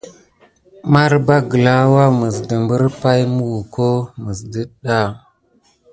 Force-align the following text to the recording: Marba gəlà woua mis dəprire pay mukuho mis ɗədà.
Marba 0.93 1.35
gəlà 1.49 1.75
woua 1.93 2.05
mis 2.19 2.37
dəprire 2.49 2.89
pay 3.01 3.21
mukuho 3.35 3.93
mis 4.23 4.39
ɗədà. 4.51 4.99